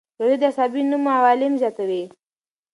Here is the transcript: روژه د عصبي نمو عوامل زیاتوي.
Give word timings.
روژه 0.19 0.37
د 0.41 0.43
عصبي 0.49 0.81
نمو 0.89 1.09
عوامل 1.17 1.53
زیاتوي. 1.61 2.03